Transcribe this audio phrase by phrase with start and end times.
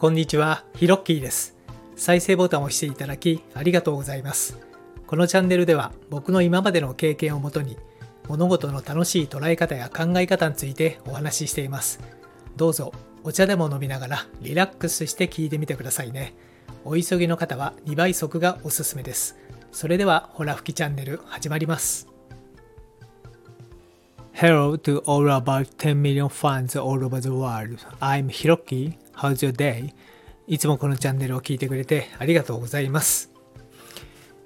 [0.00, 1.58] こんにちは、ヒロッキーです。
[1.94, 4.56] 再生ボタンを押していただきありがとうございます。
[5.06, 7.76] このチャンネルでは僕の今までの経験をもとに
[8.26, 12.00] 物事の楽しい捉え方や考え方についてお話ししています。
[12.56, 12.94] どうぞ
[13.24, 16.32] お茶でも飲みながらリラックスして聞いてみてくださいね。
[16.86, 19.36] お急ぎの方は2倍速がおすすめです。
[19.70, 22.08] それではほら吹きチャンネル始まります。
[24.32, 27.76] Hello to all about 10 million fans all over the world.
[28.00, 28.94] I'm Hiroki.
[29.20, 29.92] How's your day?
[30.46, 33.30] いつもこのチャンネルを聞いてくれてありがとうございます。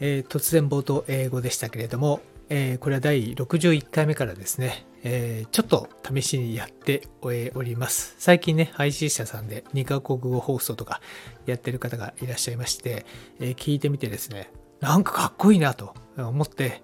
[0.00, 7.30] えー突然冒頭英語でしたけれども、えーこれは第61回目からですね、えーちょっと試しにやってお
[7.62, 8.14] ります。
[8.16, 11.02] 最近ね、配信者さんで2カ国語放送とか
[11.44, 13.04] やってる方がいらっしゃいまして、
[13.40, 14.50] え聞いてみてですね、
[14.80, 16.82] なんかかっこいいなと思って、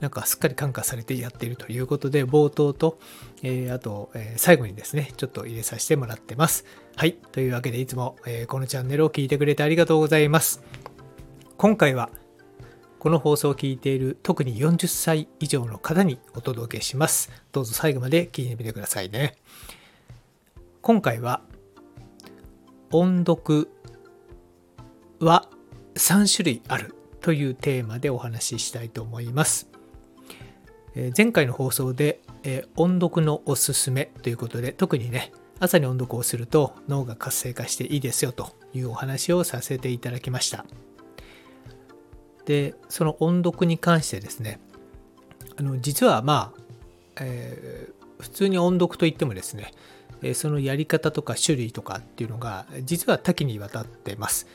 [0.00, 2.98] なんかすっかり感化されてやっているということで、冒頭と、
[3.42, 6.64] えあと、え最後にですね、ちょっと入れさせてもらってます。
[7.00, 7.14] はい。
[7.32, 10.62] というわけで、いつも、えーこのチャンネルを聞いてくれてありがとうございます。
[11.56, 12.10] 今回は、
[12.98, 17.32] この放送を聞いている特に40歳以上の方にお届けします。
[17.52, 19.34] どうぞ最後まで聞いてみてくださいね。
[20.82, 21.40] 今回は、
[22.92, 23.70] 音読
[25.20, 25.48] は
[25.94, 29.70] 3種類あるというテーマでお話ししたいと思います。
[30.94, 40.64] え前回の放送で、え音読のおすすめということで特にね朝に音読をすると脳が活性化していいですよというお話をさせていただきました。
[42.46, 44.58] でその音読に関してですね
[45.56, 46.60] あの実はまあ、
[47.20, 49.72] えー普通に音読といってもですね
[50.34, 54.46] そのやり方とか種類とかっていうのが実は多岐にわたってます。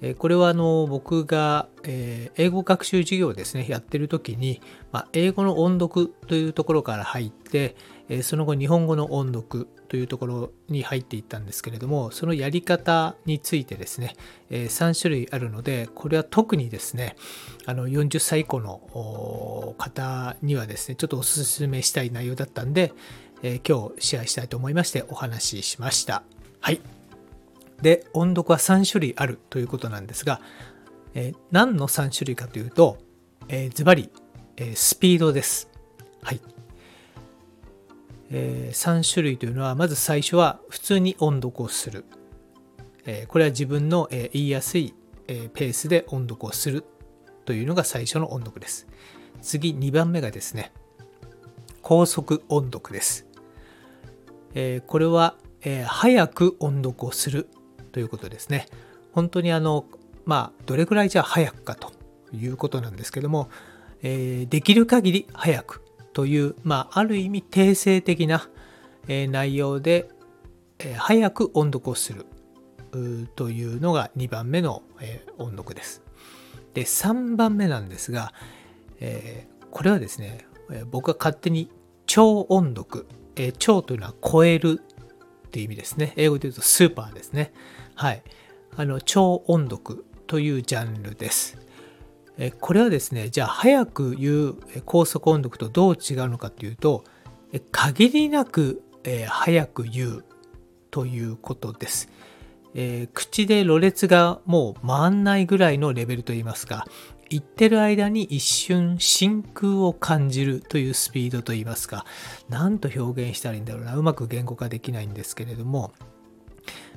[0.00, 4.60] えこれはあの僕が、え英語学習授業ですねやってる時に、
[4.92, 7.76] ま、英語の音読というところから入って、
[8.08, 14.14] えその後日本語の音読というところに入っていったんですけれどもそのやり方についてですね、
[14.50, 17.16] え3種類あるのでこれは特にですね
[17.66, 22.92] あの40歳以降の方にはですねちょっとお勧めしたい内容だったんで、
[23.42, 26.22] え今日シェアしたいと思いましてお話ししました。
[26.60, 26.97] はい
[27.82, 30.40] で音読は3種類あるということなんですが、
[31.14, 32.98] えー何の3種類かというと、
[33.48, 34.10] えーズバリ、
[34.56, 35.70] えースピードです。
[36.22, 36.40] はい。
[38.30, 42.04] え3種類というのは、まず最初は普通に音読をする。
[43.06, 44.94] えーこれは自分の、えー言いやすい、
[45.28, 46.84] えーペースで音読をする
[47.44, 48.88] というのが最初の音読です。
[49.40, 50.72] 次、2番目がですね、
[51.80, 53.26] 高速音読です。
[54.54, 57.48] えーこれは、えー早く音読をする
[57.98, 58.68] ということですね。
[59.10, 59.84] 本当にあの、
[60.24, 61.90] まあ、どれくらいじゃあ早くかと
[62.32, 63.50] いうことなんですけども、
[64.04, 65.82] えーできる限り早く
[66.12, 68.48] という、まあ、ある意味定性的な、
[69.08, 70.08] え内容で、
[70.78, 72.24] え早く音読をする
[73.34, 76.02] というのが2番目の、え音読です。
[76.74, 78.32] で、3番目なんですが、
[79.00, 81.68] えーこれはですね、え僕が勝手に
[82.06, 84.82] 超音読、え超というのは超える
[85.48, 86.12] っていう意味ですね。
[86.16, 87.52] 英語で言うとスーパーですね。
[87.94, 88.22] はい。
[88.76, 91.58] あの、超音読というジャンルです。
[92.36, 97.02] えこれはですね、じゃあ早く言うえ高速音読とどう違うのかというと、
[97.52, 100.24] え限りなく、えー早く言う
[100.90, 102.08] ということです。
[102.74, 106.86] えー口でろれつがもう回んないぐらいのレベルといいますか、
[107.30, 112.04] 言ってる間に一瞬真空を感じるというスピードといいますか、
[112.48, 115.92] 何と表現したらいいんだろうな、うまく言語化できないんですけれども、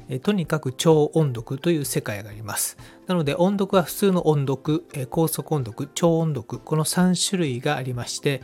[0.10, 2.78] えとにかく超音読という世界があります。
[3.08, 8.42] なので音読は普通の音読、え高速音読、超音読、この3種類がありまして、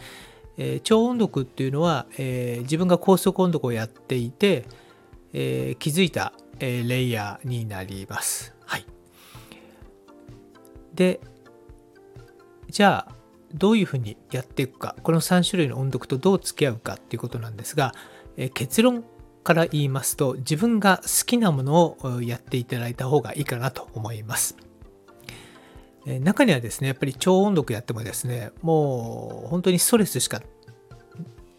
[0.57, 4.65] え超音読っていうのは、え自分が高速音読をやっていて、
[5.33, 8.55] えー気づいた、えーレイヤーになります。
[8.65, 8.85] はい。
[10.93, 11.19] で、
[12.69, 13.13] じゃあ、
[13.53, 17.93] どういうふうにやっていくか、この3種類の音読とどう付き合うかっていうことなんですが、
[18.35, 19.03] えー結論
[19.43, 24.57] から言いますと、自分が好きなものをやっていただいた方がいいかなと思います。
[26.05, 30.41] えー中にはですね、やっぱり超音読やってもですね、もう本当にストレスしか、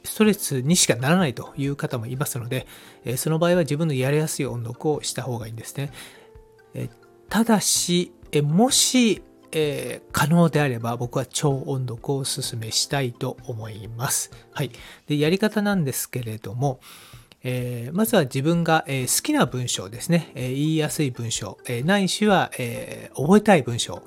[0.08, 2.66] ストレスにしかならないという方もいますので、
[3.04, 5.92] えその場合は自分のやりやすい音読をした方がいいんですね。
[6.74, 6.88] え
[7.28, 9.22] ただし、えもし、
[9.52, 14.30] えー可能であれば僕は超音読をお勧めしたいと思います。
[14.52, 14.70] はい。
[15.06, 16.80] で、やり方なんですけれども、
[17.42, 24.02] えーまずは自分が、えー好きな文章ですね、えー言いやすい文章、えないしは、え覚えたい文章、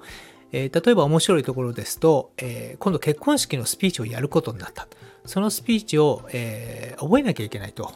[0.51, 4.87] えー例えば面白いところですと、えー今度結婚式のスピーチをやることになった。
[5.25, 7.91] そのスピーチを、えー覚えなきゃいけないと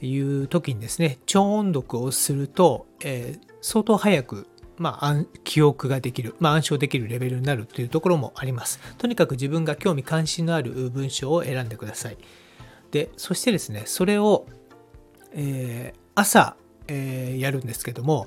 [0.00, 8.80] いう時にですね、超音読をすると、え、相当早く、まあ、記憶ができる、まあ、暗唱できるレベルになるというところもあります。
[8.98, 12.18] とにかく自分が興味関心のある文章を選んでください。
[12.90, 14.46] で、そしてですね、それを、
[15.32, 16.56] えー、朝、
[16.88, 18.26] え、やるんですけども、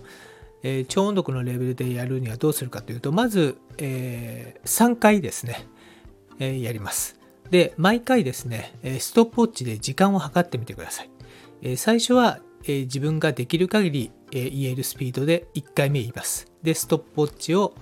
[0.67, 5.67] えー、超音読のレベルでやるにはどうするかというと、まず、えー、3回ですね、
[6.39, 7.19] えー、やります。
[7.51, 11.09] で、毎回ですね、ストップウォッチで時間を計ってみてください。
[11.61, 16.51] え最初は、え自分ができる限り、え言えるスピードで1回目言います。
[16.63, 17.75] で、ストップウォッチを、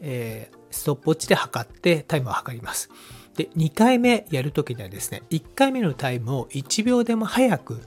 [0.00, 2.88] えストップウォッチで測ってタイムを測ります。
[3.36, 7.82] で、2回目やるときにはですね、1回目のタイムを1秒でも早く、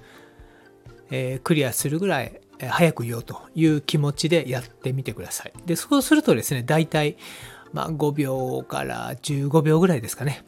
[1.10, 5.54] えクリアするぐらい早く言おうという気持ちでやってみてください。
[5.66, 7.18] で、そうするとですね、大体、
[7.74, 10.44] まあ、5秒から15秒ぐらいですかね、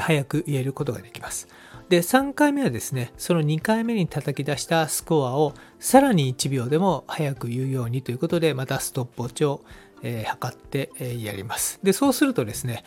[0.00, 1.48] 早く言えることができます。
[1.88, 9.62] で、3回目はですね、その2回目に叩き出したスコアをさらに1秒でも早く言うようにということで、またストップウォッチを、
[10.02, 11.78] えー、測って、え、やります。
[11.82, 12.82] で、そうするとですね、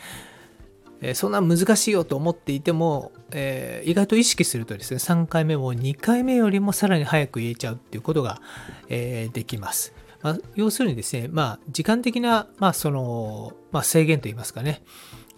[1.02, 8.40] え、そんな難しいよと思っていても、えー、意外と意識するとですね、3回目も2回目よりもさらに早く言えちゃうっていうことが、
[8.88, 9.94] えー、できます。
[10.22, 14.82] まあ、要するにですね、まあ、時間的な、まあ、その、まあ、制限といいますかね、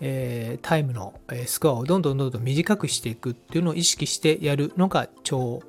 [0.00, 1.14] えー、タイムの
[1.47, 5.62] スコアをどんどんどんどん短くしていくっていうのを意識してやるのが超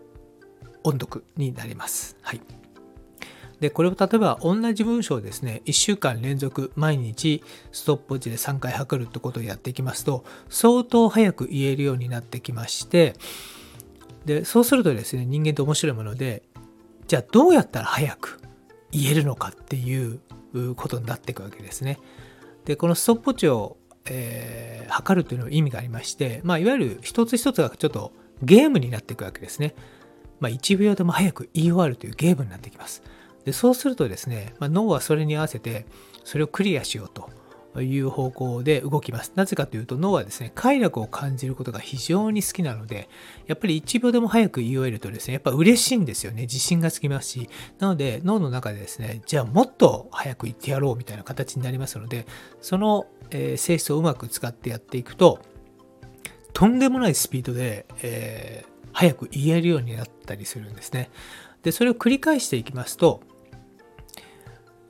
[0.84, 2.18] 音読になります。
[2.22, 2.63] はい。
[3.64, 13.14] で、これを例えば同じ文章をですね、1週間連続毎日ストップウォッチで3回測るってことをやっていきますと、相当早く言えるようになってきまして、
[14.26, 16.44] で、そうするとですね、人間って面白いもので、
[17.08, 18.42] じゃあどうやったら早く
[18.92, 20.20] 言えるのかっていう
[20.76, 22.00] ことになっていくわけですね。
[22.66, 23.78] で、このストップウォッチを
[24.10, 28.12] えー、測るというのは意味がありまして、まあ、いわゆる一つ一つがちょっと
[28.42, 29.76] ゲームになっていくわけですね。
[30.42, 33.02] まあ、1秒でも早く言い終わるというゲームになってきます。
[33.46, 35.86] でそうするとですね、まあ、脳はそれに合わせて
[36.24, 37.30] それをクリアしようと
[37.82, 39.34] いう方向で動きます。
[39.36, 43.10] なぜかというと脳はですね、快楽を感じることが非常に好きなので、
[43.48, 46.44] やっぱり1秒でも早く言い終えるとですね、やっぱ嬉しいんですよね。
[46.44, 47.50] 自信がつきますし、
[47.80, 52.28] なので脳の中でですね、じゃあもっと早く言ってやろうみたいな形になりますので、
[52.62, 55.40] その、え性質をうまく使ってやっていくと、
[56.54, 61.10] とんでもないスピードで、えー、早く言えるようになったりするんですね。
[61.64, 63.22] で、それを繰り返していきますと、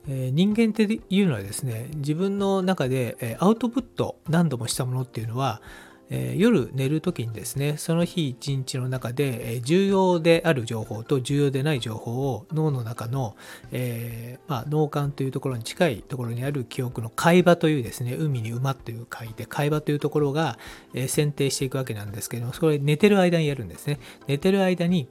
[0.08, 5.62] え人間っていうのはですね自分の中で、えアウトプット何度もしたものっていうのは、
[6.10, 13.36] え夜寝る時にですねその日一日の中で、え重要である情報と重要でない情報を脳の中の、
[13.72, 20.58] えー、まあ、脳幹というところに近いところにある記憶の海馬というですね海に馬という書いて海馬というところが、
[20.92, 23.98] え選定していくわけなんですけどもそれ寝てる間にやるんですね。
[24.26, 25.08] 寝てる間に、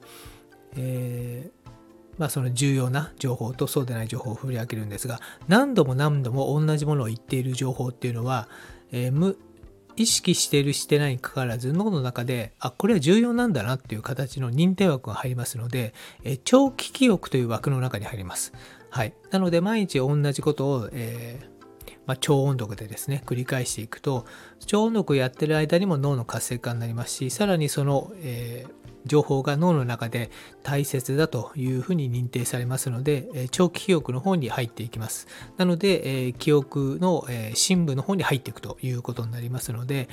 [0.76, 1.63] えー
[2.18, 8.48] まあ、その重要な情報とそうでない情報を振り分けるんですが何度も何度も同じものを言っている情報っていうのは、
[8.92, 9.38] えー、無
[9.96, 15.94] 意識しているしてないにかかわらず脳の中であこれは重要なんだなっていう形の認定枠が入りますので、
[16.24, 18.52] えー、長期記憶という枠の中に入ります。
[18.90, 21.54] はい、なので毎日同じことを、えー
[22.06, 24.26] まあ、超音読でですね、繰り返していくと、
[24.66, 30.30] 超音読をやってる間にも脳の活性化になりますし、さらにその、えー、情報が脳の中で
[30.62, 35.26] 大切だというふうに認定されますので、長期記憶の方に入っていきます。
[35.56, 40.08] なので、記憶の深部の方に入っていくということになりますので、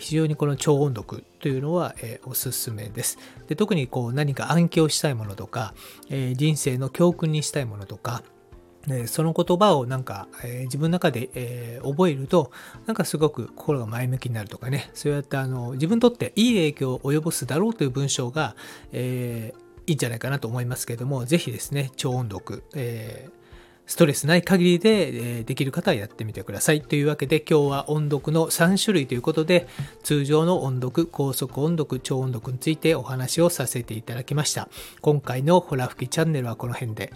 [0.00, 1.94] 非常にこの超音読というのは、
[2.24, 3.18] おすすめです。
[3.48, 5.74] で特にこう何か暗記をしたいものとか、
[6.08, 8.22] 人生の教訓にしたいものとか、
[9.06, 12.50] その言葉をなんか、え、自分の中で、え、覚えると、
[12.86, 18.56] なんかすごく心が前向きになるとかね、そうやってあの自分にとっていい影響を及ぼすだろうという文章が、
[18.92, 23.42] えー、いいんじゃないかなと思いますけども、ぜひですね、超音読、えー、
[23.86, 26.82] ストレスない限りで、えできる方はやってみてください。
[26.82, 29.66] というわけで今日は音読の3種類ということで
[30.02, 34.68] 通常の音読、高速音読、超音読についてお話をさせていただきました。
[35.00, 37.12] 今回のホラ吹きチャンネルはこの辺で。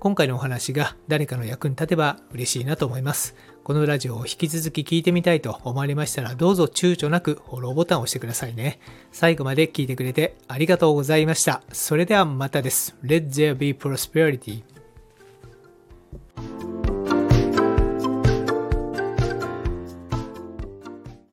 [0.00, 3.36] 今回のお話が誰かの役に立てば嬉しいなと思います。
[3.62, 8.80] このラジオを引き続き聞いてみたいと思われましたらどうぞ躊躇なくフォローボタンを押してくださいね。
[9.12, 11.62] 最後まで聞いてくれてありがとうございました。
[11.70, 12.96] それではまたです。
[13.04, 14.62] Let there be prosperity.